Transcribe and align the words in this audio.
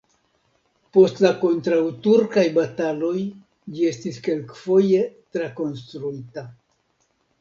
Post 0.95 1.19
la 1.25 1.29
kontraŭturkaj 1.41 2.45
bataloj 2.57 3.13
ĝi 3.75 3.87
estis 3.91 4.17
kelkfoje 4.29 5.05
trakonstruita. 5.37 6.47